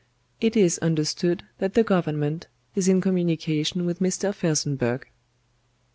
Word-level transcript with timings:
"It 0.39 0.57
is 0.57 0.79
understood 0.79 1.43
that 1.59 1.75
the 1.75 1.83
Government 1.83 2.47
is 2.73 2.87
in 2.87 3.01
communication 3.01 3.85
with 3.85 3.99
Mr. 3.99 4.33
Felsenburgh." 4.33 5.05